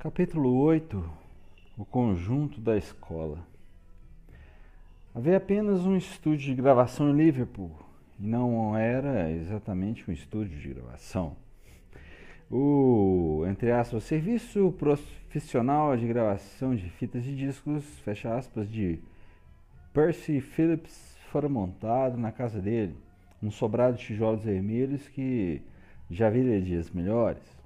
[0.00, 1.10] Capítulo 8
[1.76, 3.44] O conjunto da escola
[5.12, 7.72] Havia apenas um estúdio de gravação em Liverpool
[8.16, 11.34] e não era exatamente um estúdio de gravação.
[12.48, 19.00] O, entre aspas, serviço profissional de gravação de fitas de discos, fecha aspas, de
[19.92, 22.94] Percy Phillips fora montado na casa dele,
[23.42, 25.60] um sobrado de tijolos vermelhos que
[26.08, 27.57] já viria dias melhores.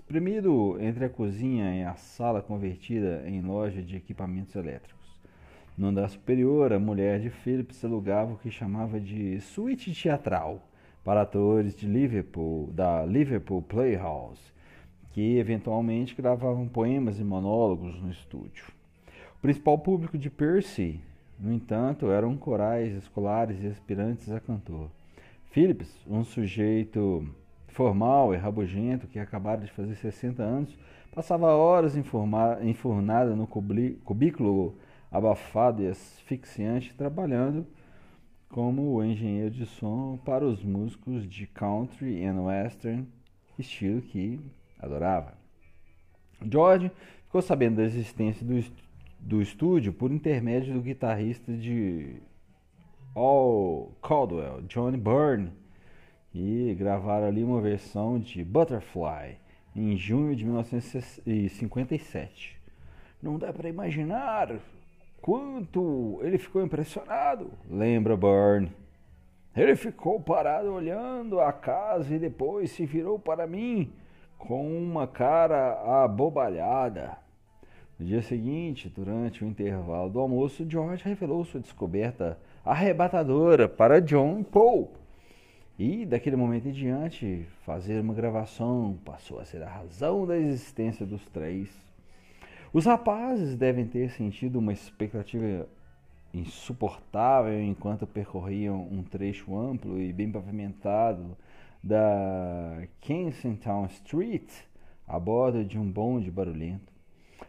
[0.00, 5.20] Espremido entre a cozinha e a sala convertida em loja de equipamentos elétricos.
[5.76, 10.66] No andar superior, a mulher de Phillips alugava o que chamava de suíte teatral
[11.04, 14.40] para atores de Liverpool, da Liverpool Playhouse,
[15.12, 18.64] que eventualmente gravavam poemas e monólogos no estúdio.
[19.36, 20.98] O principal público de Percy,
[21.38, 24.90] no entanto, eram corais escolares e aspirantes a cantor.
[25.52, 27.28] Phillips, um sujeito
[27.70, 30.78] formal e rabugento que acabara de fazer 60 anos,
[31.12, 34.76] passava horas enfurnada no cubículo
[35.10, 37.66] abafado e asfixiante trabalhando
[38.48, 43.06] como engenheiro de som para os músicos de country and western,
[43.58, 44.40] estilo que
[44.78, 45.34] adorava.
[46.50, 46.90] George
[47.24, 48.60] ficou sabendo da existência do,
[49.20, 52.16] do estúdio por intermédio do guitarrista de
[53.14, 55.52] All Caldwell, Johnny Byrne,
[56.34, 59.36] e gravaram ali uma versão de Butterfly
[59.74, 62.58] em junho de 1957.
[63.22, 64.56] Não dá para imaginar
[65.20, 68.72] quanto ele ficou impressionado, lembra Byrne.
[69.54, 73.92] Ele ficou parado olhando a casa e depois se virou para mim
[74.38, 77.18] com uma cara abobalhada.
[77.98, 84.42] No dia seguinte, durante o intervalo do almoço, George revelou sua descoberta arrebatadora para John
[84.42, 84.99] Paul
[85.80, 91.06] e daquele momento em diante, fazer uma gravação passou a ser a razão da existência
[91.06, 91.70] dos três.
[92.70, 95.66] Os rapazes devem ter sentido uma expectativa
[96.34, 101.34] insuportável enquanto percorriam um trecho amplo e bem pavimentado
[101.82, 104.52] da Kensington Street
[105.08, 106.92] a bordo de um bonde barulhento.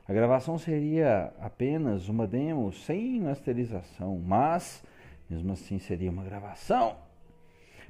[0.08, 4.82] A gravação seria apenas uma demo sem masterização, mas
[5.30, 7.11] mesmo assim seria uma gravação.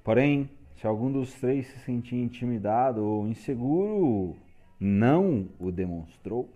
[0.04, 4.36] Porém, se algum dos três se sentia intimidado ou inseguro,
[4.80, 6.50] não o demonstrou.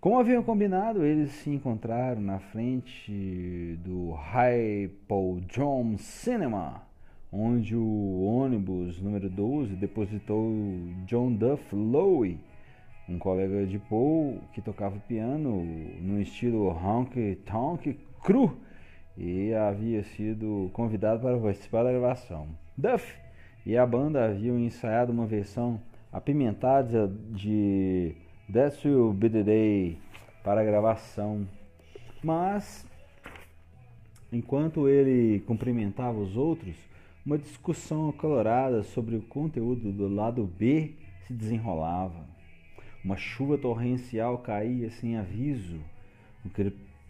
[0.00, 6.82] Como haviam combinado, eles se encontraram na frente do Hypodrome Cinema,
[7.30, 10.50] onde o ônibus número 12 depositou
[11.06, 12.38] John Duff Lowe,
[13.08, 15.62] um colega de Paul que tocava piano
[16.00, 18.56] no estilo honky tonk cru
[19.16, 22.48] e havia sido convidado para participar da gravação.
[22.76, 23.14] Duff
[23.64, 25.80] e a banda haviam ensaiado uma versão
[26.12, 28.14] apimentada de
[28.52, 29.98] That Will Be The Day
[30.44, 31.46] para a gravação,
[32.22, 32.86] mas
[34.32, 36.76] enquanto ele cumprimentava os outros,
[37.24, 40.94] uma discussão acalorada sobre o conteúdo do lado B
[41.26, 42.24] se desenrolava.
[43.04, 45.80] Uma chuva torrencial caía sem aviso,
[46.44, 46.48] o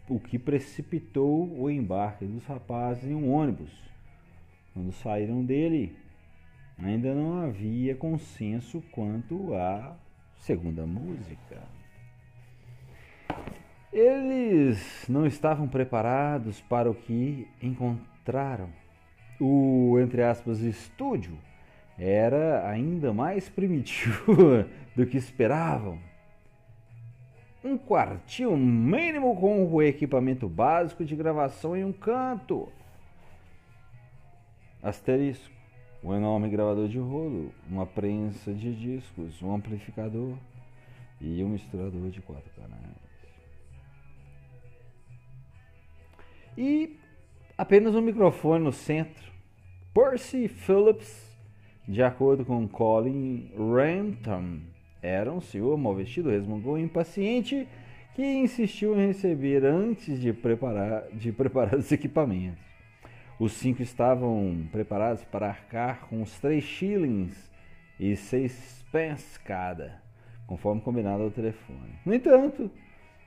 [0.09, 3.71] o que precipitou o embarque dos rapazes em um ônibus.
[4.73, 5.95] Quando saíram dele,
[6.77, 9.97] ainda não havia consenso quanto à
[10.37, 11.61] segunda música.
[13.91, 18.69] Eles não estavam preparados para o que encontraram.
[19.39, 21.37] O, entre aspas, estúdio
[21.97, 24.65] era ainda mais primitivo
[24.95, 25.99] do que esperavam
[27.63, 32.69] um quartinho mínimo com o equipamento básico de gravação em um canto.
[34.81, 35.57] Asterisco.
[36.03, 40.37] Um enorme gravador de rolo, uma prensa de discos, um amplificador
[41.19, 42.95] e um misturador de quatro canais.
[46.55, 46.99] E
[47.57, 49.31] apenas um microfone no centro.
[49.93, 51.35] Percy Phillips,
[51.87, 54.59] de acordo com Colin Renton,
[55.01, 57.67] era um senhor mal vestido, resmungou impaciente,
[58.15, 62.65] que insistiu em receber antes de preparar, de preparar os equipamentos.
[63.39, 67.51] Os cinco estavam preparados para arcar com os três shillings
[67.99, 70.01] e seis pence cada,
[70.47, 71.93] conforme combinado ao telefone.
[72.03, 72.71] No entanto,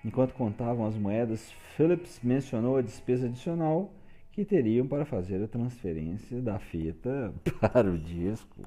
[0.04, 3.92] enquanto contavam as moedas, Phillips mencionou a despesa adicional
[4.32, 8.62] que teriam para fazer a transferência da fita para o disco.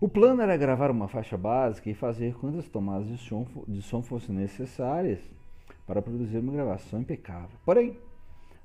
[0.00, 4.02] O plano era gravar uma faixa básica e fazer quantas tomadas de som, de som
[4.02, 5.20] fossem necessárias
[5.86, 7.58] para produzir uma gravação impecável.
[7.64, 7.98] Porém,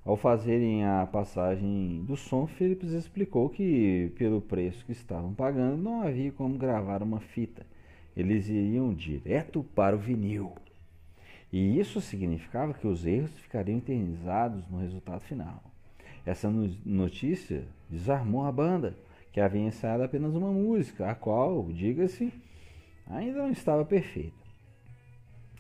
[0.06, 6.02] ao fazerem a passagem do som, Philips explicou que, pelo preço que estavam pagando, não
[6.02, 7.66] havia como gravar uma fita
[8.16, 10.54] eles iriam direto para o vinil.
[11.52, 15.62] E isso significava que os erros ficariam eternizados no resultado final.
[16.26, 18.96] Essa notícia desarmou a banda,
[19.36, 22.32] que havia ensaiado apenas uma música, a qual, diga-se,
[23.06, 24.32] ainda não estava perfeita.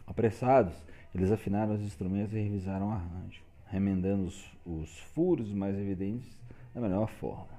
[0.07, 0.73] Apressados,
[1.13, 6.39] eles afinaram os instrumentos e revisaram o arranjo, remendando os, os furos mais evidentes
[6.73, 7.49] da melhor forma,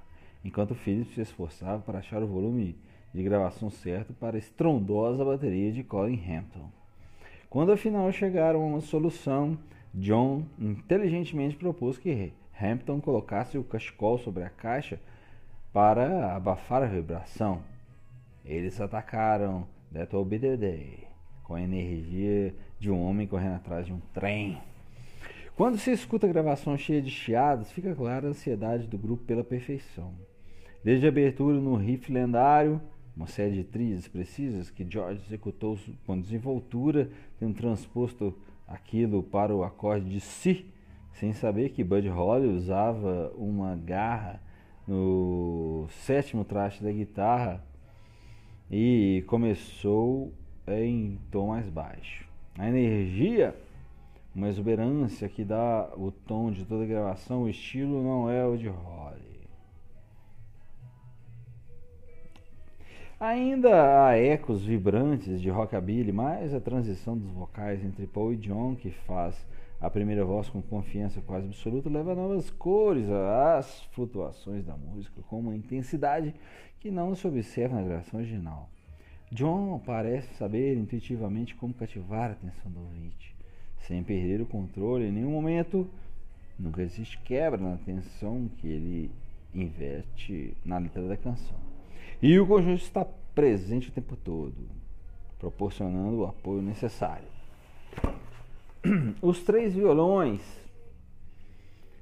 [0.43, 2.75] enquanto Phillips se esforçava para achar o volume
[3.13, 6.67] de gravação certo para a estrondosa bateria de Colin Hampton.
[7.47, 9.55] Quando afinal chegaram a uma solução,
[9.93, 14.99] John inteligentemente propôs que Hampton colocasse o cachecol sobre a caixa
[15.77, 17.61] para abafar a vibração.
[18.43, 21.07] Eles atacaram That Will Be The Day
[21.43, 24.57] com a energia de um homem correndo atrás de um trem.
[25.55, 29.43] Quando se escuta a gravação cheia de chiados, fica clara a ansiedade do grupo pela
[29.43, 30.15] perfeição.
[30.83, 32.81] Desde a abertura no riff lendário,
[33.15, 35.77] uma série de trilhas precisas que George executou
[36.07, 37.07] com desenvoltura,
[37.39, 38.35] tendo transposto
[38.67, 40.65] aquilo para o acorde de Si,
[41.13, 44.41] sem saber que Bud Holly usava uma garra
[44.87, 47.61] no sétimo traste da guitarra
[48.71, 50.33] e começou
[50.67, 52.25] em tom mais baixo.
[52.57, 53.55] A energia,
[54.33, 58.57] uma exuberância que dá o tom de toda a gravação, o estilo não é o
[58.57, 59.37] de Holly.
[63.19, 68.75] Ainda há ecos vibrantes de rockabilly, mas a transição dos vocais entre Paul e John,
[68.75, 69.35] que faz
[69.79, 75.39] a primeira voz com confiança quase absoluta, leva novas cores às flutuações da música, com
[75.39, 76.33] uma intensidade
[76.79, 78.69] que não se observa na gravação original.
[79.31, 83.35] John parece saber intuitivamente como cativar a atenção do ouvinte,
[83.79, 85.87] sem perder o controle em nenhum momento.
[86.57, 89.11] Nunca existe quebra na atenção que ele
[89.53, 91.57] investe na letra da canção.
[92.21, 94.55] E o conjunto está presente o tempo todo,
[95.37, 97.27] proporcionando o apoio necessário.
[99.21, 100.41] Os três violões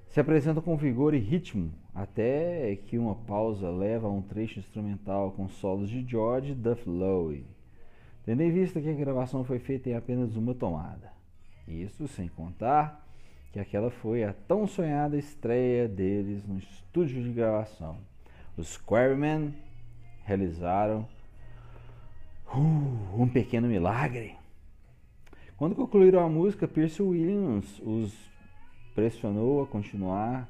[0.10, 5.32] se apresentam com vigor e ritmo, até que uma pausa leva a um trecho instrumental
[5.32, 7.46] com solos de George Duff Lowe,
[8.24, 11.12] tendo em vista que a gravação foi feita em apenas uma tomada.
[11.68, 13.06] Isso sem contar
[13.52, 17.98] que aquela foi a tão sonhada estreia deles no estúdio de gravação.
[18.58, 19.54] Os Quarrymen
[20.24, 21.08] realizaram
[22.54, 24.36] uh, um pequeno milagre.
[25.58, 28.14] Quando concluíram a música, Percy Williams os
[28.94, 30.50] pressionou a continuar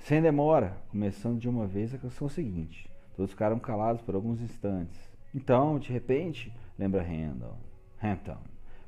[0.00, 2.90] sem demora, começando de uma vez a canção seguinte.
[3.16, 5.00] Todos ficaram calados por alguns instantes.
[5.32, 7.56] Então, de repente, lembra Handel,
[8.02, 8.38] Hampton,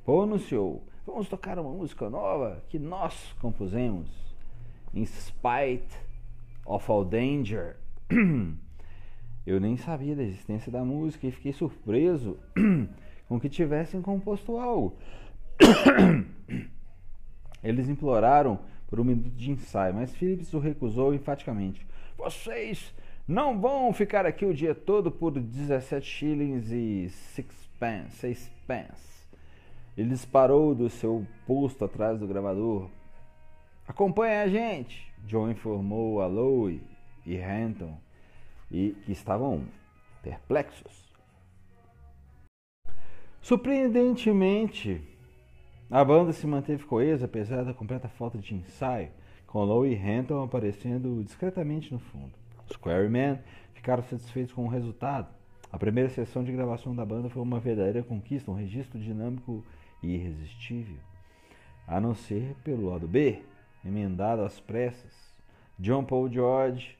[0.05, 4.09] Paul anunciou: Vamos tocar uma música nova que nós compusemos.
[4.93, 5.97] In spite
[6.65, 7.77] of all danger.
[9.45, 12.37] Eu nem sabia da existência da música e fiquei surpreso
[13.27, 14.95] com que tivessem composto algo.
[17.63, 21.85] Eles imploraram por um minuto de ensaio, mas Phillips o recusou enfaticamente.
[22.17, 22.93] Vocês
[23.27, 27.47] não vão ficar aqui o dia todo por 17 shillings e 6
[27.79, 29.27] pence, 6 pence.
[29.97, 32.89] Ele disparou do seu posto atrás do gravador.
[33.87, 36.81] Acompanhe a gente, John informou a Lowe
[37.25, 37.97] e Hampton
[38.71, 39.63] e que estavam
[40.21, 41.06] perplexos.
[43.47, 45.01] Surpreendentemente,
[45.89, 49.09] a banda se manteve coesa apesar da completa falta de ensaio,
[49.45, 52.33] com Lowe e Hampton aparecendo discretamente no fundo.
[52.69, 53.39] Os Quarrymen
[53.73, 55.29] ficaram satisfeitos com o resultado.
[55.71, 59.63] A primeira sessão de gravação da banda foi uma verdadeira conquista, um registro dinâmico
[60.03, 60.97] e irresistível.
[61.87, 63.43] A não ser pelo lado B,
[63.85, 65.13] emendado às pressas.
[65.79, 66.97] John Paul George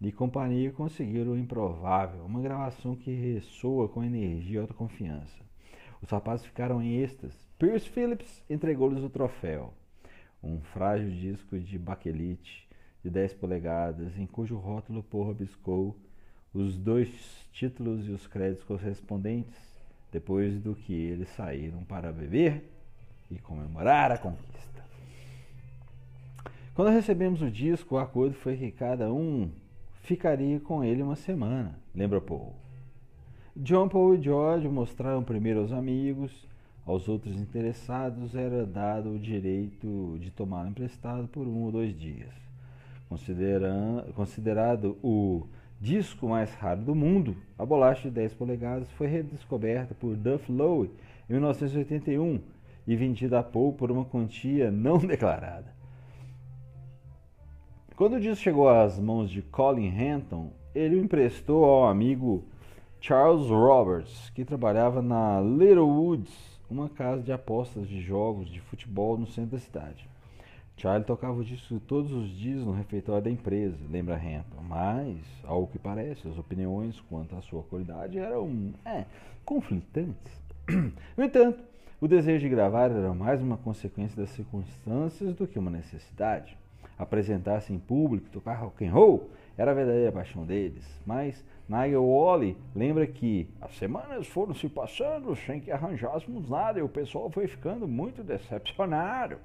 [0.00, 5.51] e companhia conseguiram o improvável, uma gravação que ressoa com energia e autoconfiança.
[6.02, 7.36] Os rapazes ficaram em êxtase.
[7.58, 9.72] Pierce Phillips entregou-lhes o troféu,
[10.42, 12.68] um frágil disco de baquelite
[13.04, 15.96] de 10 polegadas, em cujo rótulo Paul rabiscou
[16.52, 17.08] os dois
[17.52, 19.56] títulos e os créditos correspondentes,
[20.10, 22.68] depois do que eles saíram para beber
[23.30, 24.84] e comemorar a conquista.
[26.74, 29.50] Quando recebemos o disco, o acordo foi que cada um
[30.02, 32.61] ficaria com ele uma semana, lembra Paul.
[33.54, 36.48] John Paul e George mostraram primeiro aos amigos,
[36.86, 42.32] aos outros interessados era dado o direito de tomá-lo emprestado por um ou dois dias.
[44.14, 45.46] Considerado o
[45.78, 50.90] disco mais raro do mundo, a bolacha de 10 polegadas foi redescoberta por Duff Lowe
[51.28, 52.40] em 1981
[52.86, 55.74] e vendida a Paul por uma quantia não declarada.
[57.96, 62.46] Quando o disco chegou às mãos de Colin Hanton, ele o emprestou ao amigo
[63.04, 66.32] Charles Roberts, que trabalhava na Little Woods,
[66.70, 70.08] uma casa de apostas de jogos de futebol no centro da cidade.
[70.76, 75.66] Charlie tocava o disco todos os dias no refeitório da empresa, lembra Hampton, mas, ao
[75.66, 79.04] que parece, as opiniões quanto à sua qualidade eram é,
[79.44, 80.40] conflitantes.
[81.16, 81.58] No entanto,
[82.00, 86.56] o desejo de gravar era mais uma consequência das circunstâncias do que uma necessidade.
[86.96, 90.84] Apresentar-se em público, tocar rock and roll, era a verdadeira paixão deles.
[91.06, 96.82] Mas Nigel Wally lembra que as semanas foram se passando sem que arranjássemos nada e
[96.82, 99.36] o pessoal foi ficando muito decepcionado.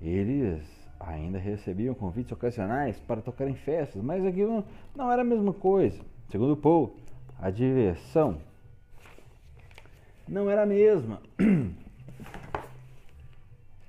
[0.00, 0.62] Eles
[0.98, 4.64] ainda recebiam convites ocasionais para tocar em festas, mas aquilo
[4.94, 6.00] não era a mesma coisa.
[6.28, 6.96] Segundo Paul,
[7.38, 8.38] a diversão
[10.26, 11.20] não era a mesma.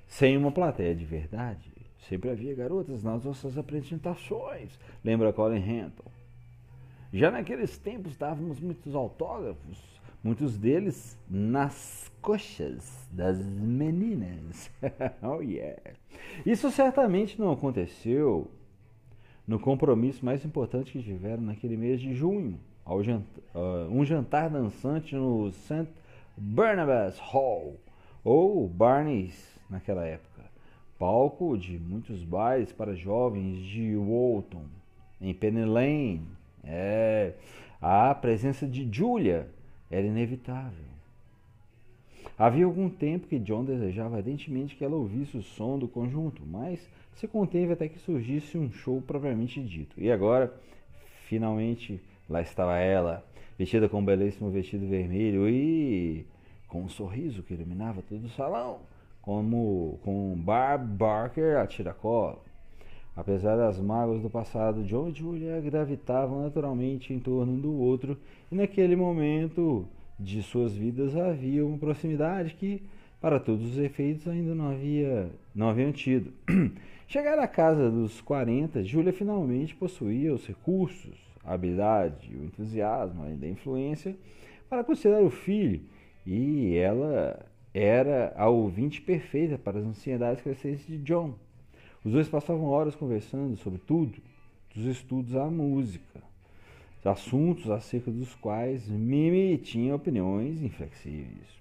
[0.06, 1.77] Sem uma plateia de verdade.
[2.08, 6.10] Sempre havia garotas nas nossas apresentações, lembra Colin Hampton.
[7.12, 9.78] Já naqueles tempos dávamos muitos autógrafos,
[10.24, 14.70] muitos deles nas coxas das meninas.
[15.22, 15.78] oh yeah.
[16.46, 18.50] Isso certamente não aconteceu
[19.46, 25.50] no compromisso mais importante que tiveram naquele mês de junho, uh, um jantar dançante no
[25.52, 25.88] St.
[26.36, 27.76] Barnabas Hall,
[28.24, 30.47] ou Barney's naquela época,
[30.98, 34.64] palco de muitos bailes para jovens de Walton,
[35.20, 36.26] em Penny Lane.
[36.64, 37.34] É,
[37.80, 39.48] a presença de Julia
[39.90, 40.88] era inevitável.
[42.36, 46.88] Havia algum tempo que John desejava ardentemente que ela ouvisse o som do conjunto, mas
[47.14, 50.00] se conteve até que surgisse um show propriamente dito.
[50.00, 50.52] E agora,
[51.26, 53.24] finalmente, lá estava ela,
[53.58, 56.26] vestida com um belíssimo vestido vermelho e
[56.68, 58.80] com um sorriso que iluminava todo o salão,
[59.28, 62.38] como com Barb Barker a tiracolo.
[63.14, 68.16] Apesar das mágoas do passado, John e Julia gravitavam naturalmente em torno do outro,
[68.50, 69.86] e naquele momento
[70.18, 72.82] de suas vidas havia uma proximidade que,
[73.20, 76.32] para todos os efeitos, ainda não havia não haviam tido.
[77.06, 83.44] Chegar à casa dos 40, Julia finalmente possuía os recursos, a habilidade, o entusiasmo, ainda
[83.44, 84.16] a influência
[84.70, 85.82] para considerar o filho,
[86.26, 87.38] e ela
[87.78, 91.34] era a ouvinte perfeita para as ansiedades crescentes de John.
[92.04, 94.18] Os dois passavam horas conversando sobre tudo,
[94.74, 96.22] dos estudos à música,
[97.04, 101.58] assuntos acerca dos quais Mimi tinha opiniões inflexíveis.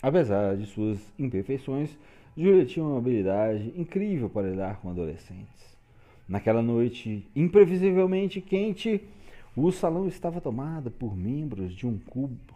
[0.00, 1.96] Apesar de suas imperfeições,
[2.36, 5.76] Julia tinha uma habilidade incrível para lidar com adolescentes.
[6.28, 9.02] Naquela noite imprevisivelmente quente,
[9.56, 11.98] o salão estava tomado por membros de um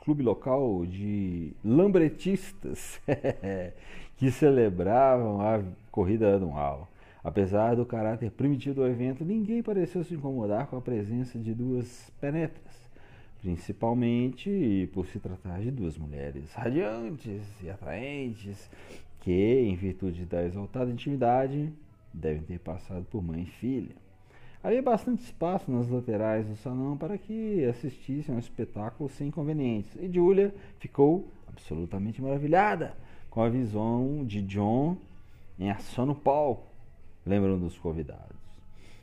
[0.04, 3.00] clube local de lambretistas
[4.18, 6.86] que celebravam a corrida anual.
[7.24, 12.12] Apesar do caráter primitivo do evento, ninguém pareceu se incomodar com a presença de duas
[12.20, 12.74] penetras,
[13.40, 18.70] principalmente por se tratar de duas mulheres radiantes e atraentes
[19.20, 21.72] que, em virtude da exaltada intimidade,
[22.12, 24.09] devem ter passado por mãe e filha.
[24.62, 30.12] Havia bastante espaço nas laterais do salão para que assistissem ao espetáculo sem inconvenientes, e
[30.12, 32.94] Julia ficou absolutamente maravilhada
[33.30, 34.96] com a visão de John
[35.58, 36.70] em ação no palco
[37.24, 38.38] lembram dos convidados.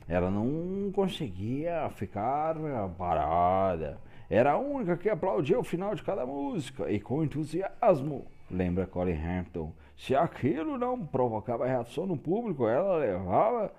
[0.08, 2.56] Ela não conseguia ficar
[2.96, 3.98] parada.
[4.30, 9.12] Era a única que aplaudia o final de cada música e com entusiasmo, lembra Colin
[9.12, 9.72] Hampton.
[9.96, 13.72] Se aquilo não provocava reação no público, ela levava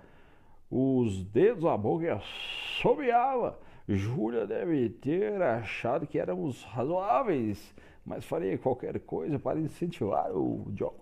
[0.70, 3.58] os dedos à boca e assobiava.
[3.88, 7.74] Júlia deve ter achado que éramos razoáveis,
[8.06, 10.94] mas faria qualquer coisa para incentivar o John.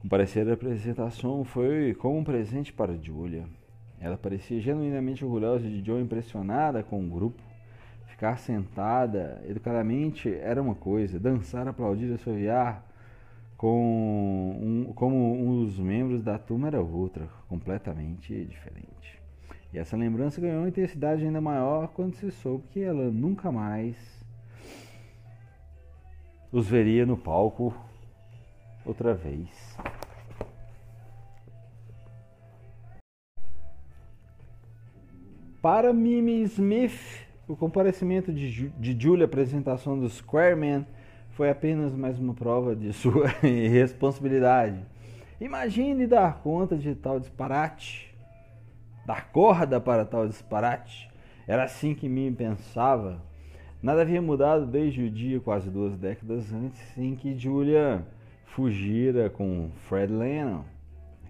[0.00, 3.44] Comparecer à apresentação foi como um presente para Julia.
[4.00, 7.42] Ela parecia genuinamente orgulhosa de Joe, impressionada com o grupo.
[8.06, 12.89] Ficar sentada educadamente era uma coisa, dançar, aplaudir, assoviar
[13.60, 19.20] com um, como um dos membros da turma era outra, completamente diferente.
[19.70, 23.98] E essa lembrança ganhou uma intensidade ainda maior quando se soube que ela nunca mais
[26.50, 27.74] os veria no palco
[28.82, 29.76] outra vez.
[35.60, 40.86] Para Mimi Smith, o comparecimento de, de Julia à apresentação do Squareman
[41.40, 44.84] foi apenas mais uma prova de sua irresponsabilidade.
[45.40, 48.14] Imagine dar conta de tal disparate,
[49.06, 51.08] dar corda para tal disparate.
[51.48, 53.22] Era assim que Mimi pensava.
[53.82, 58.06] Nada havia mudado desde o dia, quase duas décadas antes, em que Julia
[58.44, 60.64] fugira com Fred Lennon.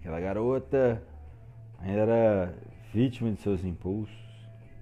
[0.00, 1.00] Aquela garota
[1.84, 2.52] era
[2.92, 4.18] vítima de seus impulsos.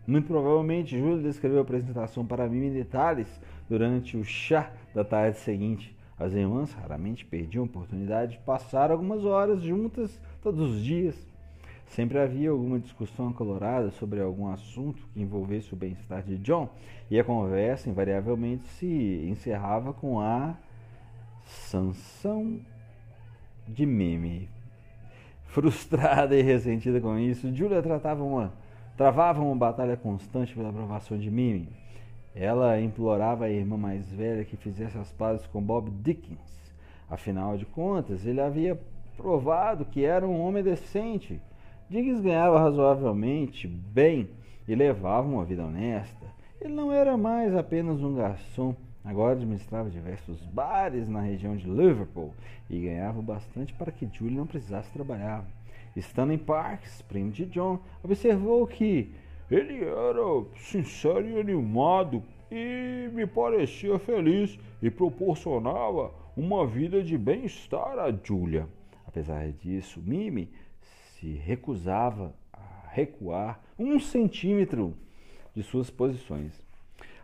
[0.06, 3.28] Muito provavelmente, Júlia descreveu a apresentação para mim em detalhes
[3.68, 5.96] durante o chá da tarde seguinte.
[6.18, 11.14] As irmãs raramente perdiam a oportunidade de passar algumas horas juntas todos os dias.
[11.86, 16.68] Sempre havia alguma discussão acalorada sobre algum assunto que envolvesse o bem-estar de John,
[17.08, 20.54] e a conversa invariavelmente se encerrava com a
[21.44, 22.60] sanção
[23.66, 24.50] de Mimi.
[25.46, 28.52] Frustrada e ressentida com isso, Julia tratava uma,
[28.96, 31.68] travava uma batalha constante pela aprovação de Mimi.
[32.34, 36.38] Ela implorava à irmã mais velha que fizesse as pazes com Bob Dickens.
[37.10, 38.78] Afinal de contas, ele havia
[39.16, 41.40] provado que era um homem decente.
[41.88, 44.28] Dickens ganhava razoavelmente bem
[44.66, 46.26] e levava uma vida honesta.
[46.60, 52.34] Ele não era mais apenas um garçom, agora administrava diversos bares na região de Liverpool
[52.68, 55.44] e ganhava bastante para que Julie não precisasse trabalhar.
[55.96, 59.12] Stanley Parks, primo de John, observou que
[59.50, 67.98] ele era sincero e animado e me parecia feliz e proporcionava uma vida de bem-estar
[67.98, 68.66] a Julia.
[69.06, 70.48] Apesar disso, Mimi
[70.80, 74.94] se recusava a recuar um centímetro
[75.54, 76.52] de suas posições.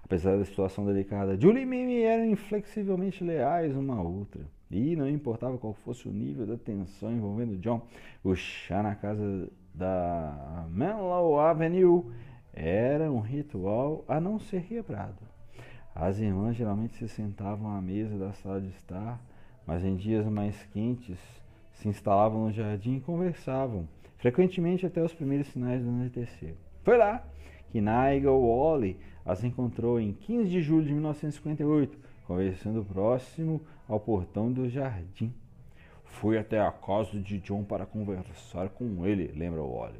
[0.02, 4.42] Apesar da situação delicada, Julie e Mimi eram inflexivelmente leais uma à outra.
[4.70, 7.86] E não importava qual fosse o nível da tensão envolvendo John,
[8.22, 12.04] o chá na casa da Menlo Avenue
[12.52, 15.18] era um ritual a não ser quebrado.
[15.94, 19.20] As irmãs geralmente se sentavam à mesa da sala de estar,
[19.66, 21.18] mas em dias mais quentes
[21.72, 23.88] se instalavam no jardim e conversavam,
[24.18, 26.54] frequentemente até os primeiros sinais do anoitecer.
[26.82, 27.24] Foi lá
[27.70, 34.52] que Nigel Wally as encontrou em 15 de julho de 1958, conversando próximo ao portão
[34.52, 35.32] do jardim.
[36.20, 39.98] Fui até a casa de John para conversar com ele, lembra Wally.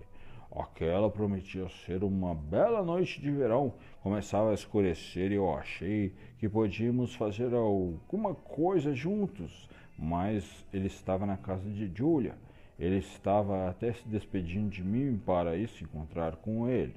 [0.55, 3.75] Aquela prometia ser uma bela noite de verão.
[4.01, 9.69] Começava a escurecer e eu achei que podíamos fazer alguma coisa juntos.
[9.99, 12.37] Mas ele estava na casa de Julia.
[12.79, 16.95] Ele estava até se despedindo de mim para ir se encontrar com ele.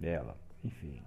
[0.00, 1.00] Ela, enfim.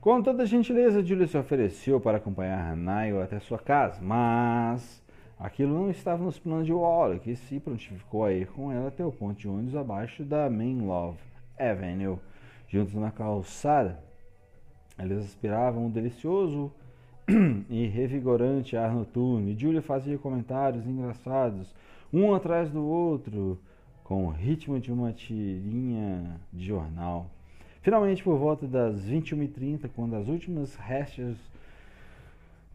[0.00, 5.05] Com toda gentileza, Julia se ofereceu para acompanhar Niall até sua casa, mas
[5.38, 9.04] Aquilo não estava nos planos de Waller, que se prontificou a ir com ela até
[9.04, 11.18] o ponto de ônibus abaixo da Main Love
[11.58, 12.18] Avenue.
[12.68, 14.02] Juntos na calçada,
[14.98, 16.72] eles aspiravam um delicioso
[17.68, 21.74] e revigorante ar noturno, e Julia fazia comentários engraçados,
[22.10, 23.58] um atrás do outro,
[24.02, 27.26] com o ritmo de uma tirinha de jornal.
[27.82, 31.36] Finalmente, por volta das 21h30, quando as últimas restas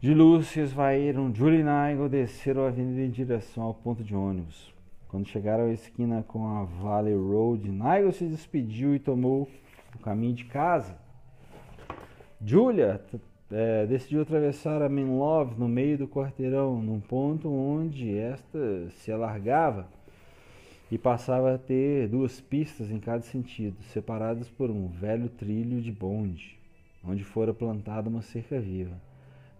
[0.02, 4.74] de Lúcia esvaíram Julie e Nigel desceram a avenida em direção ao ponto de ônibus.
[5.08, 9.48] Quando chegaram à esquina com a Valley Road, Nigel se despediu e tomou
[9.96, 10.98] o caminho de casa.
[12.44, 13.00] Julia
[13.52, 19.12] é, decidiu atravessar a Main Love no meio do quarteirão, num ponto onde esta se
[19.12, 19.88] alargava
[20.90, 25.92] e passava a ter duas pistas em cada sentido, separadas por um velho trilho de
[25.92, 26.58] bonde,
[27.04, 29.11] onde fora plantada uma cerca viva.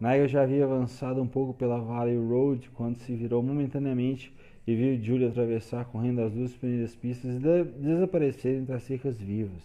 [0.02, 4.34] Nigel já havia avançado um pouco pela Valley Road quando se virou momentaneamente
[4.66, 9.22] e viu Julie atravessar correndo as duas primeiras pistas e de desaparecer entre as cercas
[9.22, 9.62] vivas.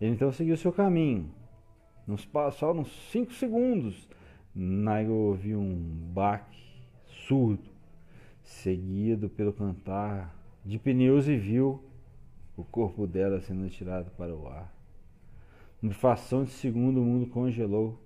[0.00, 1.28] Ele então seguiu seu caminho.
[2.06, 4.08] Nos, só nos cinco segundos,
[4.54, 5.74] Nigel ouviu um
[6.14, 6.56] baque
[7.26, 7.68] surdo,
[8.44, 10.32] seguido pelo cantar
[10.64, 11.82] de pneus e viu
[12.56, 14.72] o corpo dela sendo tirado para o ar.
[15.82, 17.98] Numa fração de segundo, o mundo congelou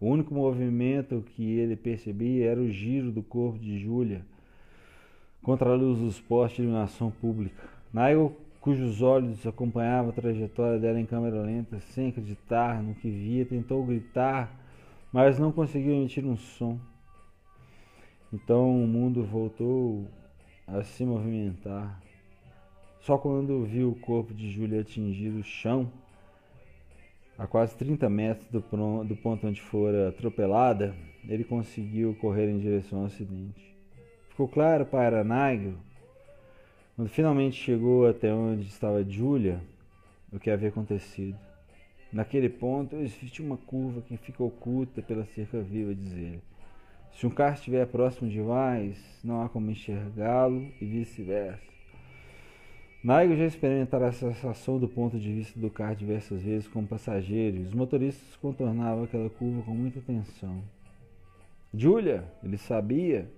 [0.00, 4.22] o único movimento que ele percebia era o giro do corpo de Júlia
[5.42, 7.62] contra a luz dos postes de iluminação pública.
[7.92, 13.46] Nigel, cujos olhos acompanhavam a trajetória dela em câmera lenta, sem acreditar no que via,
[13.46, 14.52] tentou gritar,
[15.12, 16.78] mas não conseguiu emitir um som.
[18.32, 20.04] Então o mundo voltou
[20.66, 22.02] a se movimentar.
[23.00, 25.90] Só quando viu o corpo de Júlia atingir o chão
[27.38, 28.60] a quase 30 metros do,
[29.04, 30.94] do ponto onde fora atropelada,
[31.28, 33.76] ele conseguiu correr em direção ao acidente.
[34.30, 35.74] Ficou claro para Nigel,
[36.94, 39.60] quando finalmente chegou até onde estava Julia,
[40.32, 41.38] o que havia acontecido.
[42.12, 46.42] Naquele ponto, existe uma curva que fica oculta pela cerca viva, diz ele.
[47.12, 51.75] Se um carro estiver próximo demais, não há como enxergá-lo e vice-versa.
[53.06, 57.62] Nigel já experimentara a sensação do ponto de vista do carro diversas vezes como passageiro,
[57.62, 60.60] os motoristas contornavam aquela curva com muita atenção.
[61.72, 63.30] Julia, ele sabia,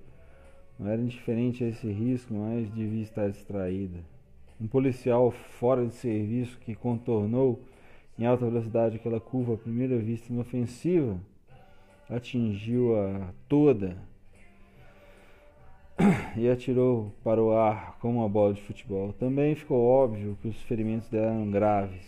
[0.79, 3.99] não era indiferente a esse risco, mas devia estar distraída.
[4.59, 7.63] Um policial fora de serviço que contornou
[8.19, 11.21] em alta velocidade aquela curva à primeira vista inofensiva
[12.09, 13.99] atingiu-a toda
[16.37, 19.13] e atirou para o ar como uma bola de futebol.
[19.13, 22.07] Também ficou óbvio que os ferimentos dela eram graves.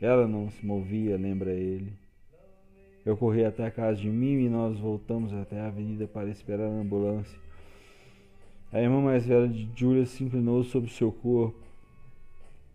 [0.00, 1.92] Ela não se movia, lembra ele.
[3.04, 6.66] Eu corri até a casa de mim e nós voltamos até a avenida para esperar
[6.66, 7.38] a ambulância.
[8.72, 11.58] A irmã mais velha de Julia se inclinou sobre seu corpo,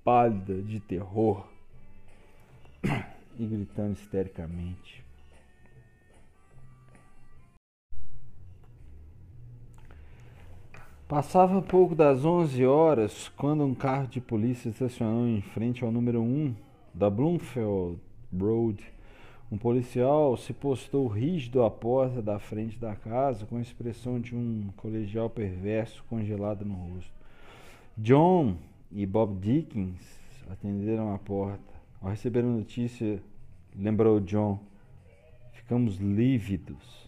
[0.04, 1.47] pálida de terror
[3.39, 5.04] e gritando histericamente.
[11.07, 16.19] Passava pouco das 11 horas quando um carro de polícia estacionou em frente ao número
[16.19, 16.55] 1
[16.91, 17.99] da Bloomfield
[18.35, 18.83] Road.
[19.51, 24.35] Um policial se postou rígido à porta da frente da casa com a expressão de
[24.35, 27.13] um colegial perverso congelado no rosto.
[27.95, 28.55] John
[28.91, 30.01] e Bob Dickens
[30.49, 31.75] atenderam a porta.
[32.01, 33.21] Ao receber a notícia,
[33.75, 34.57] lembrou John,
[35.53, 37.04] ficamos lívidos.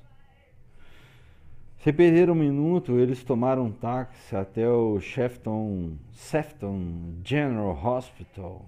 [1.88, 8.65] Sem perder um minuto, eles tomaram um táxi até o Shefton, Sefton General Hospital,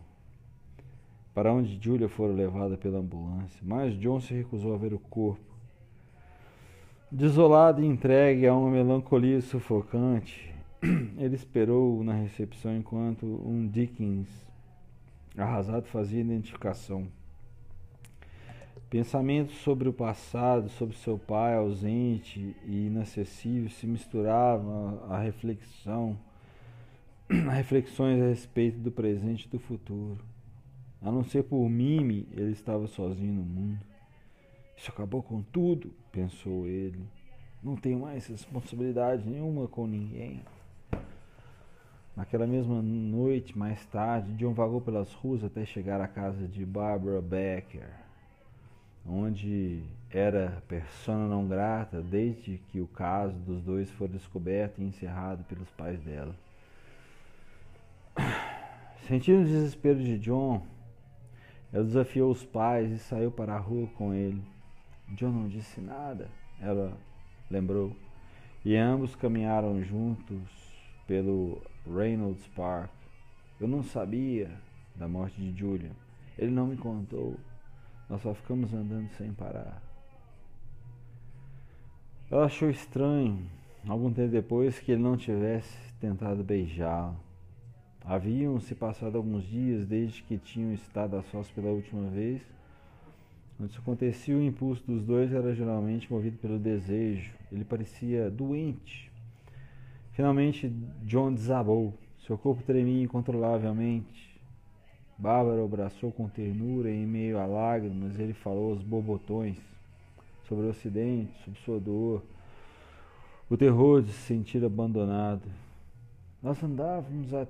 [1.33, 3.59] para onde Julia fora levada pela ambulância.
[3.61, 5.53] Mas John se recusou a ver o corpo.
[7.11, 10.55] Desolado e entregue a uma melancolia sufocante,
[11.19, 14.29] ele esperou na recepção enquanto um Dickens
[15.37, 17.05] arrasado fazia identificação.
[18.89, 26.17] Pensamentos sobre o passado, sobre seu pai ausente e inacessível se misturavam à reflexão,
[27.29, 30.25] a reflexões a respeito do presente e do futuro.
[31.03, 33.79] A não ser por Mimi, ele estava sozinho no mundo.
[34.75, 37.05] Isso acabou com tudo, pensou ele.
[37.61, 40.41] Não tenho mais responsabilidade nenhuma com ninguém.
[42.15, 47.21] Naquela mesma noite, mais tarde, John vagou pelas ruas até chegar à casa de Barbara
[47.21, 48.08] Becker
[49.09, 55.43] onde era persona não grata desde que o caso dos dois foi descoberto e encerrado
[55.45, 56.35] pelos pais dela.
[59.07, 60.61] Sentindo o desespero de John,
[61.73, 64.41] ela desafiou os pais e saiu para a rua com ele.
[65.09, 66.27] John não disse nada,
[66.61, 66.95] ela
[67.49, 67.95] lembrou,
[68.63, 70.39] e ambos caminharam juntos
[71.07, 72.91] pelo Reynolds Park.
[73.59, 74.51] Eu não sabia
[74.95, 75.91] da morte de Julia.
[76.37, 77.35] Ele não me contou.
[78.09, 79.81] Nós só ficamos andando sem parar.
[82.31, 83.39] Ela achou estranho,
[83.87, 87.15] algum tempo depois, que ele não tivesse tentado beijá-la.
[88.03, 92.41] Haviam se passado alguns dias desde que tinham estado a sós pela última vez.
[93.55, 97.31] Quando isso acontecia, o impulso dos dois era geralmente movido pelo desejo.
[97.51, 99.11] Ele parecia doente.
[100.13, 100.69] Finalmente,
[101.03, 101.93] John desabou.
[102.25, 104.28] Seu corpo tremia incontrolavelmente.
[105.19, 109.57] Bárbara o abraçou com ternura e em meio a lágrimas ele falou aos bobotões
[110.47, 112.23] sobre o acidente, sobre sua dor,
[113.49, 115.43] o terror de se sentir abandonado.
[116.41, 117.45] Nós andávamos a...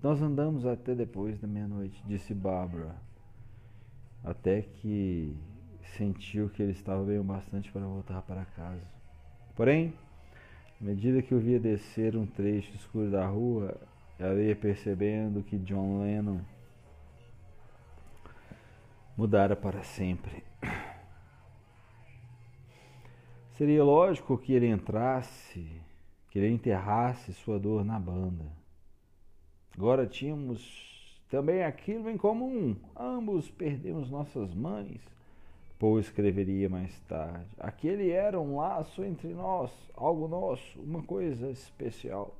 [0.00, 2.94] nós andamos até depois da meia-noite, disse Bárbara,
[4.22, 5.36] até que
[5.96, 8.86] sentiu que ele estava bem o bastante para voltar para casa.
[9.56, 9.92] Porém,
[10.80, 13.76] à medida que o via descer um trecho escuro da rua,
[14.16, 16.38] ela ia percebendo que John Lennon
[19.18, 20.44] mudara para sempre.
[23.54, 25.68] Seria lógico que ele entrasse,
[26.30, 28.44] que ele enterrasse sua dor na banda.
[29.76, 32.76] Agora tínhamos também aquilo em comum.
[32.96, 35.00] Ambos perdemos nossas mães.
[35.80, 37.48] Poe escreveria mais tarde.
[37.58, 42.36] Aquele era um laço entre nós, algo nosso, uma coisa especial.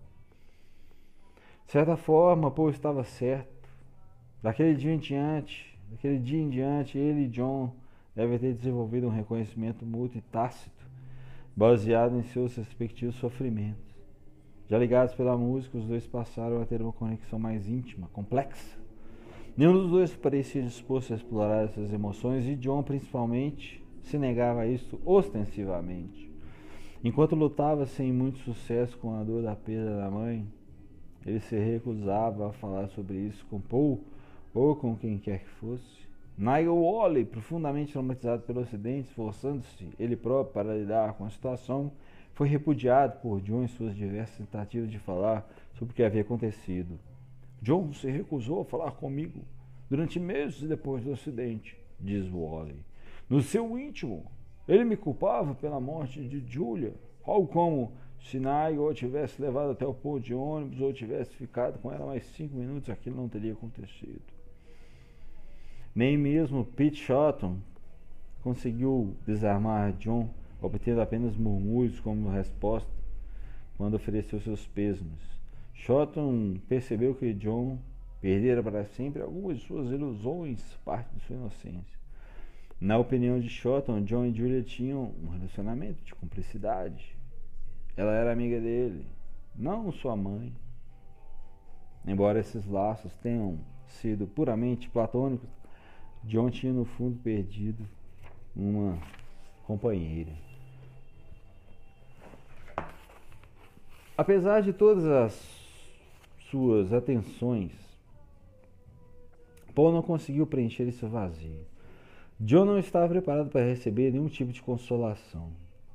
[1.67, 3.69] De certa forma, Poe estava certo.
[4.41, 7.73] Daquele dia em diante, Daquele dia em diante, ele e John
[8.15, 10.87] devem ter desenvolvido um reconhecimento mútuo e tácito,
[11.57, 13.89] baseado em seus respectivos sofrimentos.
[14.69, 18.79] Já ligados pela música, os dois passaram a ter uma conexão mais íntima, complexa.
[19.57, 24.67] Nenhum dos dois parecia disposto a explorar essas emoções e John, principalmente, se negava a
[24.67, 26.31] isso ostensivamente.
[27.03, 30.47] Enquanto lutava sem muito sucesso com a dor da perda da mãe,
[31.25, 34.01] ele se recusava a falar sobre isso com Paul
[34.59, 36.09] ou com quem quer que fosse.
[36.37, 41.93] Nigel Wally, profundamente traumatizado pelo acidente, esforçando-se ele próprio para lidar com a situação,
[42.35, 46.99] foi repudiado por John em suas diversas tentativas de falar sobre o que havia acontecido.
[47.63, 49.41] John se recusou a falar comigo
[49.89, 52.85] durante meses depois do acidente, diz Wally.
[53.31, 54.25] No seu íntimo,
[54.67, 56.95] ele me culpava pela morte de Julia,
[57.25, 61.93] algo como se Nigel tivesse levado até o ponto de ônibus ou tivesse ficado com
[61.93, 64.38] ela mais cinco minutos, aquilo não teria acontecido.
[65.99, 67.57] Nem mesmo Pete Shotton
[68.41, 70.31] conseguiu desarmar John,
[70.63, 72.89] obtendo apenas murmúrios como resposta
[73.77, 75.19] quando ofereceu seus pêsames.
[75.75, 77.81] Shotton percebeu que John
[78.21, 81.99] perdera para sempre algumas de suas ilusões, parte de sua inocência.
[82.81, 87.17] Na opinião de Shotton, John e Julia tinham um relacionamento de cumplicidade.
[87.97, 89.05] Ela era amiga dele,
[89.53, 90.55] não sua mãe.
[92.07, 93.59] Embora esses laços tenham
[93.89, 95.58] sido puramente platônicos,
[96.29, 97.89] John tinha no fundo perdido
[98.55, 98.99] uma
[99.67, 100.33] companheira.
[104.15, 105.33] Apesar de todas as
[106.51, 107.73] suas atenções,
[109.75, 111.65] Paul não conseguiu preencher esse vazio.
[112.39, 115.51] John não estava preparado para receber nenhum tipo de consolação.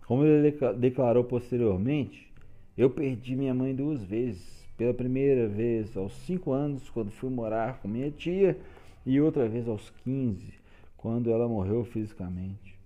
[0.08, 2.34] Como ele declarou posteriormente,
[2.76, 4.64] eu perdi minha mãe duas vezes.
[4.76, 8.58] Pela primeira vez aos cinco anos, quando fui morar com minha tia,
[9.06, 10.54] e outra vez aos 15,
[10.98, 12.78] quando ela morreu fisicamente.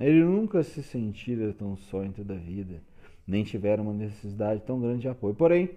[0.00, 2.82] Ele nunca se sentira tão só em toda a vida,
[3.26, 5.34] nem tivera uma necessidade tão grande de apoio.
[5.34, 5.70] Porém,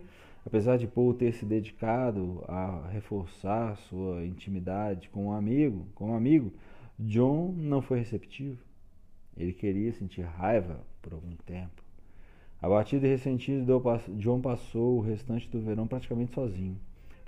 [0.45, 6.15] apesar de Paul ter se dedicado a reforçar sua intimidade com um amigo, com um
[6.15, 6.52] amigo,
[6.99, 8.60] John não foi receptivo.
[9.38, 11.82] Ele queria sentir raiva por algum tempo.
[12.62, 13.82] Abatido e ressentido,
[14.17, 16.78] John passou o restante do verão praticamente sozinho.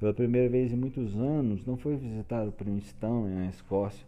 [0.01, 4.03] Pela primeira vez em muitos anos, não foi visitar o Princeton na Escócia.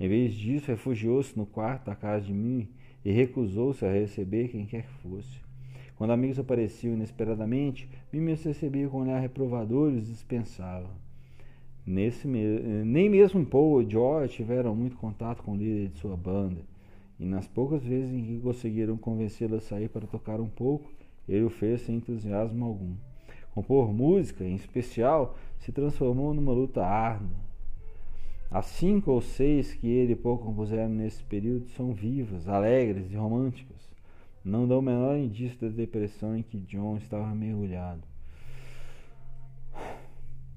[0.00, 2.68] Em vez disso, refugiou-se no quarto da casa de mim
[3.04, 5.38] e recusou-se a receber quem quer que fosse.
[5.94, 10.90] Quando amigos apareciam inesperadamente, os recebia com um olhar reprovador e os dispensava.
[11.86, 12.42] Nesse me...
[12.84, 16.62] Nem mesmo Paul e George tiveram muito contato com o líder de sua banda.
[17.16, 20.90] E nas poucas vezes em que conseguiram convencê-lo a sair para tocar um pouco,
[21.28, 22.96] ele o fez sem entusiasmo algum.
[23.54, 27.48] Compor música, em especial, se transformou numa luta árdua.
[28.50, 33.16] As cinco ou seis que ele e Paul compuseram nesse período são vivas, alegres e
[33.16, 33.76] românticas.
[34.42, 38.02] Não dão o menor indício da depressão em que John estava mergulhado.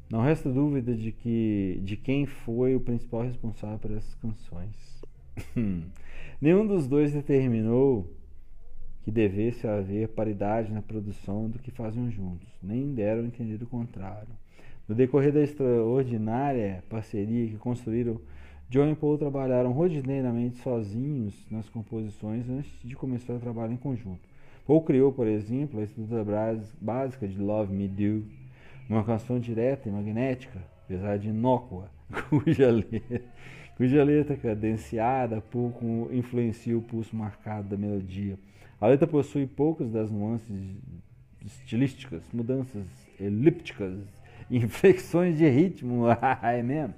[0.10, 5.02] Não resta dúvida de que de quem foi o principal responsável por essas canções.
[6.40, 8.10] Nenhum dos dois determinou
[9.04, 13.68] que devesse haver paridade na produção do que faziam juntos, nem deram a entender o
[13.68, 14.30] contrário.
[14.88, 18.20] No decorrer da extraordinária parceria que construíram,
[18.70, 24.22] John e Paul trabalharam rotineiramente sozinhos nas composições antes de começar a trabalhar em conjunto.
[24.66, 26.26] Paul criou, por exemplo, a estrutura
[26.80, 28.24] básica de Love Me Do,
[28.90, 31.90] uma canção direta e magnética, apesar de inócua,
[32.30, 33.22] cuja letra
[33.82, 38.38] cuja letra cadenciada pouco influencia o pulso marcado da melodia.
[38.82, 40.52] A letra possui poucas das nuances
[41.46, 42.84] estilísticas, mudanças
[43.20, 43.94] elípticas,
[44.50, 46.06] inflexões de ritmo,
[46.42, 46.96] é mesmo,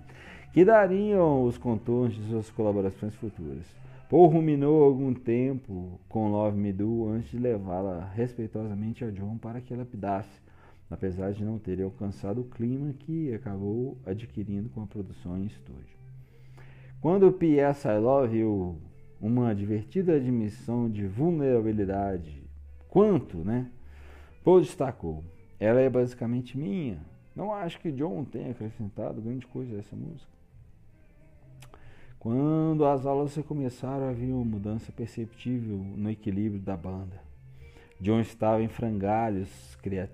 [0.54, 3.66] que dariam os contornos de suas colaborações futuras.
[4.10, 9.60] Paul ruminou algum tempo com Love Me Do antes de levá-la respeitosamente a John para
[9.60, 10.42] que lapidasse,
[10.90, 15.98] apesar de não ter alcançado o clima que acabou adquirindo com a produção em estúdio.
[17.02, 17.86] Quando P.S.
[17.86, 18.78] I Love You,
[19.24, 22.44] uma divertida admissão de vulnerabilidade,
[22.90, 23.72] quanto, né?
[24.44, 25.24] Paul destacou,
[25.58, 27.00] ela é basicamente minha.
[27.34, 30.30] Não acho que John tenha acrescentado grande coisa a essa música.
[32.20, 37.22] Quando as aulas começaram, havia uma mudança perceptível no equilíbrio da banda.
[38.02, 40.12] John estava em frangalhos, cria...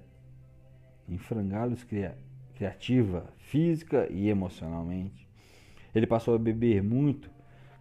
[1.07, 2.15] em frangalhos cria...
[2.53, 5.27] criativa, física e emocionalmente.
[5.95, 7.31] Ele passou a beber muito,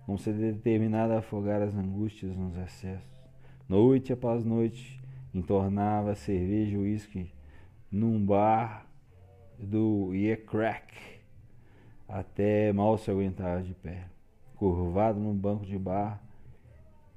[0.09, 3.13] como se determinado a afogar as angústias nos excessos.
[3.69, 4.99] Noite após noite,
[5.35, 7.31] entornava cerveja e uísque
[7.93, 8.87] num bar
[9.59, 10.95] do Yeah Crack,
[12.09, 14.07] até mal se aguentar de pé.
[14.57, 16.23] Curvado num banco de bar,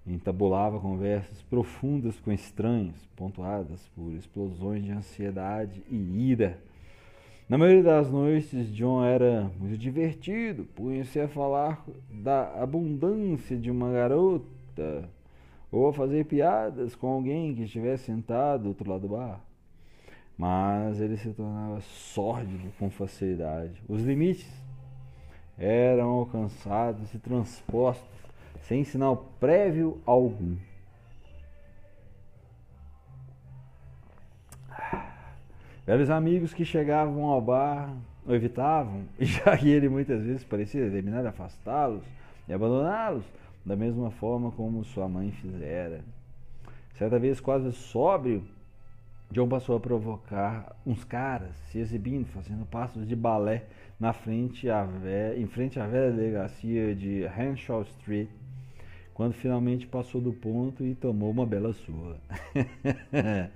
[0.06, 6.62] entabulava conversas profundas com estranhos, pontuadas por explosões de ansiedade e ira
[7.52, 13.92] na maioria das noites, John era muito divertido, punha-se a falar da abundância de uma
[13.92, 15.10] garota
[15.70, 19.42] ou a fazer piadas com alguém que estivesse sentado do outro lado do bar.
[20.38, 23.84] Mas ele se tornava sórdido com facilidade.
[23.86, 24.50] Os limites
[25.58, 28.08] eram alcançados e transpostos
[28.62, 30.56] sem sinal prévio algum.
[35.86, 37.92] Velhos amigos que chegavam ao bar
[38.26, 42.04] o evitavam, já que ele muitas vezes parecia determinado a afastá-los
[42.48, 43.26] e abandoná-los,
[43.66, 46.02] da mesma forma como sua mãe fizera.
[46.98, 48.44] Certa vez, quase sóbrio,
[49.32, 53.64] John passou a provocar uns caras se exibindo, fazendo passos de balé
[54.00, 54.88] na frente a
[55.38, 58.28] em frente à velha delegacia de Henshaw Street,
[59.14, 62.18] quando finalmente passou do ponto e tomou uma bela surra.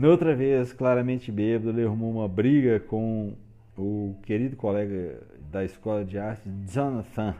[0.00, 3.34] Noutra vez, claramente bêbado, ele arrumou uma briga com
[3.76, 5.20] o querido colega
[5.52, 7.36] da escola de arte, Jonathan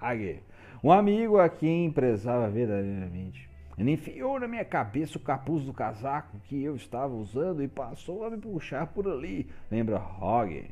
[0.00, 0.40] Hager,
[0.82, 3.48] um amigo a quem prezava verdadeiramente.
[3.78, 8.24] Ele enfiou na minha cabeça o capuz do casaco que eu estava usando e passou
[8.24, 10.68] a me puxar por ali, lembra Hogg.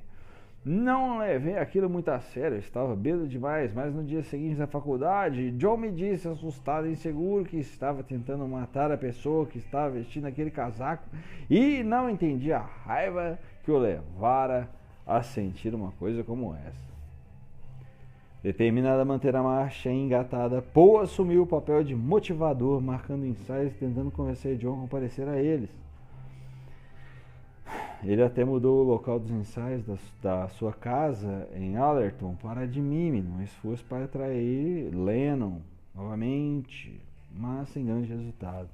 [0.65, 5.53] Não levei aquilo muito a sério, estava bêbado demais, mas no dia seguinte na faculdade,
[5.53, 10.27] John me disse, assustado e inseguro, que estava tentando matar a pessoa que estava vestindo
[10.27, 11.05] aquele casaco
[11.49, 14.69] e não entendi a raiva que o levara
[15.07, 16.97] a sentir uma coisa como essa.
[18.43, 23.79] Determinada a manter a marcha engatada, Poe assumiu o papel de motivador, marcando ensaios e
[23.79, 25.86] tentando convencer John a comparecer a eles.
[28.05, 32.81] Ele até mudou o local dos ensaios da, da sua casa em Allerton para de
[32.81, 35.61] Mime, num esforço para atrair Lennon
[35.95, 37.01] novamente,
[37.35, 38.69] mas sem grande resultado.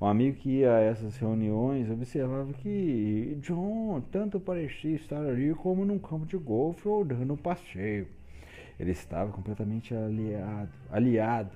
[0.00, 5.84] Um amigo que ia a essas reuniões observava que John tanto parecia estar ali como
[5.84, 8.06] num campo de golfe ou dando um passeio.
[8.78, 11.50] Ele estava completamente aliado, aliado.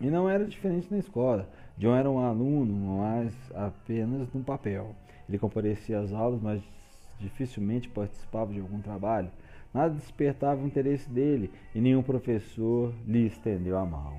[0.00, 1.48] E não era diferente na escola.
[1.78, 4.94] John era um aluno, mas apenas no papel.
[5.28, 6.62] Ele comparecia às aulas, mas
[7.18, 9.30] dificilmente participava de algum trabalho.
[9.72, 14.18] Nada despertava o interesse dele e nenhum professor lhe estendeu a mão.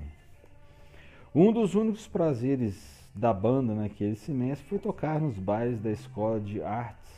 [1.34, 6.62] Um dos únicos prazeres da banda naquele semestre foi tocar nos bailes da escola de
[6.62, 7.10] artes,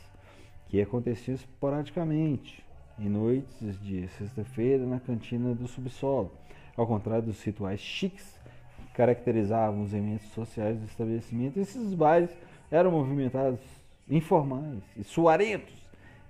[0.67, 2.63] que acontecia esporadicamente
[2.97, 6.31] em noites de sexta-feira na cantina do subsolo,
[6.75, 8.39] ao contrário dos rituais chiques
[8.77, 11.59] que caracterizavam os eventos sociais do estabelecimento.
[11.59, 12.31] Esses bailes
[12.69, 13.59] eram movimentados,
[14.09, 15.75] informais e suarentos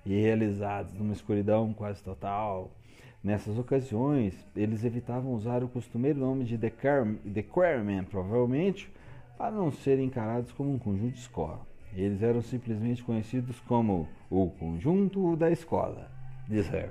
[0.04, 2.70] e realizados numa escuridão quase total.
[3.22, 6.70] Nessas ocasiões, eles evitavam usar o costumeiro nome de The,
[7.42, 8.90] Quarrymen, provavelmente
[9.38, 11.60] para não serem encarados como um conjunto de escola.
[11.94, 16.10] Eles eram simplesmente conhecidos como o conjunto da escola
[16.48, 16.90] diz Harry.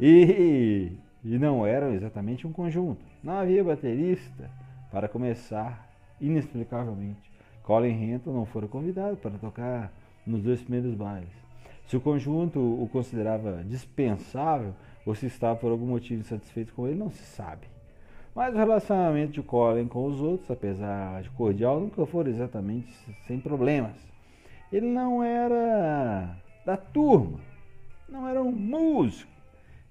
[0.00, 0.92] E,
[1.24, 3.04] e não eram exatamente um conjunto.
[3.22, 4.50] Não havia baterista
[4.90, 5.88] para começar,
[6.20, 7.32] inexplicavelmente.
[7.62, 9.92] Colin Henton não fora convidado para tocar
[10.26, 11.32] nos dois primeiros bailes.
[11.86, 16.98] Se o conjunto o considerava dispensável ou se estava por algum motivo insatisfeito com ele,
[16.98, 17.66] não se sabe.
[18.34, 22.92] Mas o relacionamento de Colin com os outros, apesar de cordial, nunca foi exatamente
[23.26, 23.94] sem problemas.
[24.72, 27.38] Ele não era da turma,
[28.08, 29.30] não era um músico.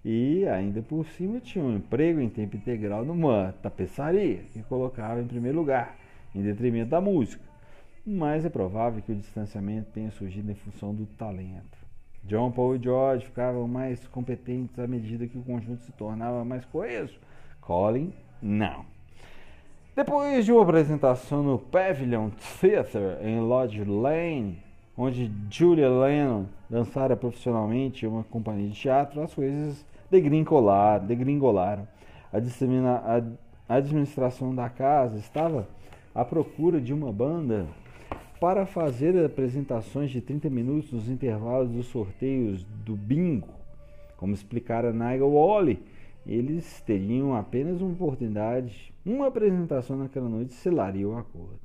[0.03, 5.27] E ainda por cima tinha um emprego em tempo integral numa tapeçaria, que colocava em
[5.27, 5.95] primeiro lugar,
[6.35, 7.41] em detrimento da música.
[8.05, 11.77] Mas é provável que o distanciamento tenha surgido em função do talento.
[12.25, 16.65] John Paul e George ficavam mais competentes à medida que o conjunto se tornava mais
[16.65, 17.17] coeso.
[17.61, 18.85] Colin, não.
[19.95, 24.59] Depois de uma apresentação no Pavilion Theatre em Lodge Lane,
[24.97, 31.05] onde Julia Lennon dançara profissionalmente uma companhia de teatro, as coisas degringolaram.
[31.05, 31.87] degringolaram.
[32.33, 33.17] A,
[33.69, 35.69] a administração da casa estava
[36.13, 37.65] à procura de uma banda
[38.39, 43.49] para fazer apresentações de 30 minutos nos intervalos dos sorteios do bingo.
[44.17, 45.79] Como explicara Nigel Wally,
[46.25, 51.59] eles teriam apenas uma oportunidade, uma apresentação naquela noite selaria o acordo.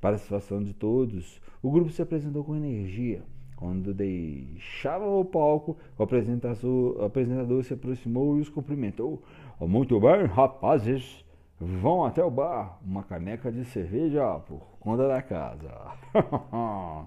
[0.00, 3.22] Para a satisfação de todos, o grupo se apresentou com energia.
[3.56, 9.22] Quando deixavam o palco, o apresentador, se aproximou e os cumprimentou.
[9.60, 11.23] Muito bem, rapazes,
[11.64, 12.78] vão até o bar.
[12.84, 15.70] Uma caneca de cerveja por conta da casa.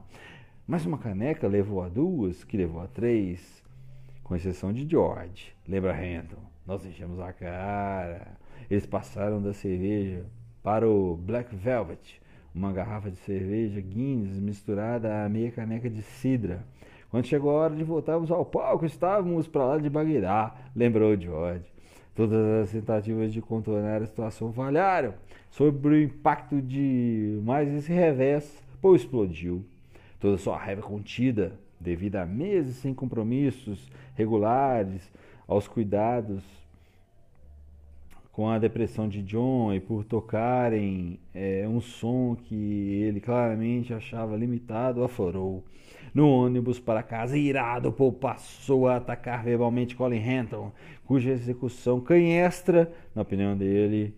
[0.68, 3.64] Mas uma caneca levou a duas, que levou a três,
[4.24, 5.54] com exceção de George.
[5.68, 6.42] Lembra, Renton?
[6.66, 8.38] Nós enchemos a cara.
[8.70, 10.26] Eles passaram da cerveja
[10.62, 12.20] para o Black Velvet
[12.54, 16.66] uma garrafa de cerveja Guinness misturada a meia caneca de cidra.
[17.10, 21.66] Quando chegou a hora de voltarmos ao palco, estávamos para lá de Bagirá, lembrou George.
[22.18, 25.14] Todas as tentativas de contornar a situação falharam.
[25.52, 29.64] Sobre o impacto de mais esse revés, Paul explodiu.
[30.20, 35.08] Toda sua raiva contida, devido a meses sem compromissos regulares,
[35.48, 36.44] aos cuidados
[38.32, 44.36] com a depressão de John e por tocarem é, um som que ele claramente achava
[44.36, 45.64] limitado, aflorou.
[46.18, 50.72] No ônibus para casa, irado, Paul passou a atacar verbalmente Colin Henton,
[51.06, 54.16] cuja execução canhestra, na opinião dele,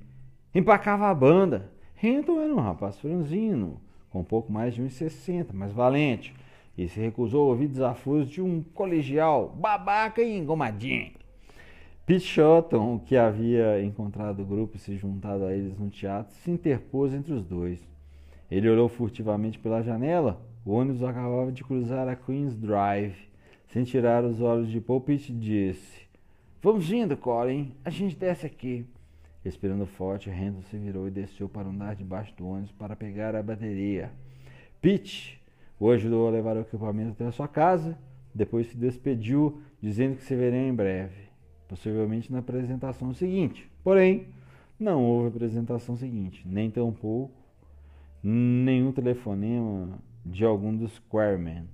[0.56, 1.70] empacava a banda.
[2.02, 6.34] Henton era um rapaz franzino, com pouco mais de 1,60, mas valente,
[6.78, 11.12] e se recusou a ouvir desafios de um colegial babaca e engomadinho.
[12.06, 16.50] Pete Shotton, que havia encontrado o grupo e se juntado a eles no teatro, se
[16.50, 17.86] interpôs entre os dois.
[18.50, 20.48] Ele olhou furtivamente pela janela.
[20.66, 23.16] O ônibus acabava de cruzar a Queen's Drive.
[23.68, 26.02] Sem tirar os olhos de Pete disse:
[26.62, 27.72] Vamos indo, Colin.
[27.86, 28.86] A gente desce aqui.
[29.44, 33.42] Respirando forte, Renton se virou e desceu para andar debaixo do ônibus para pegar a
[33.42, 34.12] bateria.
[34.82, 35.40] Pete
[35.80, 37.98] o ajudou a levar o equipamento até a sua casa,
[38.36, 41.30] depois se despediu, dizendo que se veria em breve,
[41.70, 43.70] possivelmente na apresentação seguinte.
[43.82, 44.28] Porém,
[44.78, 47.32] não houve apresentação seguinte, nem tampouco
[48.22, 51.70] nenhum telefonema de algum dos Squaremen.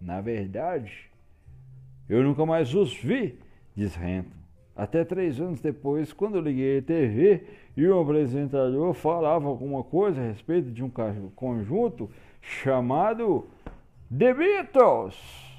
[0.00, 1.10] Na verdade,
[2.08, 3.38] eu nunca mais os vi,
[3.74, 4.40] diz Renton.
[4.74, 7.44] Até três anos depois, quando eu liguei a TV
[7.76, 10.90] e o apresentador falava alguma coisa a respeito de um
[11.34, 12.10] conjunto
[12.40, 13.46] chamado
[14.16, 15.49] The Beatles.